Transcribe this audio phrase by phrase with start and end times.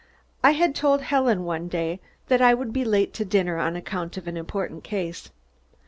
[0.43, 4.17] I had told Helen one day that I would be late to dinner on account
[4.17, 5.29] of an important case.